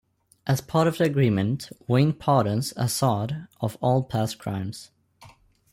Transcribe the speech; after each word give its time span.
As 0.47 0.61
part 0.61 0.87
of 0.87 0.97
the 0.97 1.03
agreement, 1.03 1.69
Wayne 1.87 2.13
pardons 2.13 2.73
Assad 2.75 3.47
of 3.59 3.77
all 3.81 4.01
past 4.01 4.39
crimes. 4.39 4.89